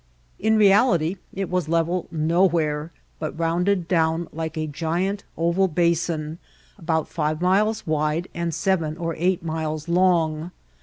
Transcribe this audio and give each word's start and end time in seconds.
In 0.39 0.57
reality 0.57 1.17
it 1.31 1.47
was 1.47 1.69
level 1.69 2.07
nowhere, 2.09 2.91
but 3.19 3.37
rounded 3.37 3.87
down 3.87 4.27
like 4.33 4.57
a 4.57 4.65
giant 4.65 5.25
oval 5.37 5.67
basin 5.67 6.39
about 6.79 7.07
five 7.07 7.39
miles 7.39 7.85
wide 7.85 8.27
and 8.33 8.51
seven 8.51 8.97
or 8.97 9.13
eight 9.19 9.43
miles 9.43 9.87
long. 9.87 10.49